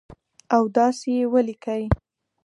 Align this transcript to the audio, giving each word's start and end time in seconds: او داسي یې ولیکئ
او 0.55 0.63
داسي 0.75 1.11
یې 1.17 1.25
ولیکئ 1.33 1.83